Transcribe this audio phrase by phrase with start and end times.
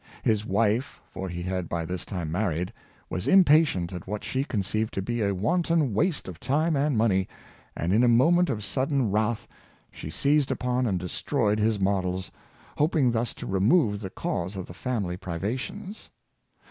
[0.23, 2.73] His wife, for he had by this time married,
[3.07, 7.27] was impatient at what she conceived to be a wanton waste of time and money,
[7.77, 9.47] and in a moment of sudden wrath
[9.91, 12.31] she seized upon and destroyed his models,
[12.79, 16.09] hoping thus to remove the cause of the family privations.